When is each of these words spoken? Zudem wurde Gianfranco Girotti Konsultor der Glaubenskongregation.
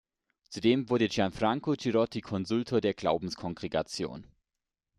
Zudem 0.49 0.89
wurde 0.89 1.09
Gianfranco 1.09 1.73
Girotti 1.73 2.21
Konsultor 2.21 2.81
der 2.81 2.95
Glaubenskongregation. 2.95 4.25